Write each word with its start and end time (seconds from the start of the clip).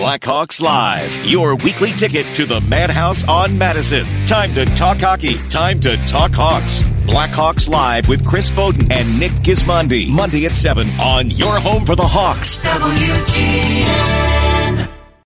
Blackhawks 0.00 0.62
Live, 0.62 1.26
your 1.26 1.56
weekly 1.56 1.92
ticket 1.92 2.24
to 2.36 2.46
the 2.46 2.62
Madhouse 2.62 3.22
on 3.28 3.58
Madison. 3.58 4.06
Time 4.26 4.54
to 4.54 4.64
talk 4.64 4.96
hockey. 4.96 5.34
Time 5.50 5.78
to 5.80 5.94
talk 6.06 6.32
Hawks. 6.32 6.82
Blackhawks 7.04 7.68
Live 7.68 8.08
with 8.08 8.24
Chris 8.26 8.50
Boden 8.50 8.90
and 8.90 9.20
Nick 9.20 9.32
Gismondi. 9.32 10.08
Monday 10.08 10.46
at 10.46 10.56
7 10.56 10.88
on 10.98 11.28
your 11.30 11.54
home 11.60 11.84
for 11.84 11.96
the 11.96 12.06
Hawks. 12.06 12.56
WGN. 12.56 13.59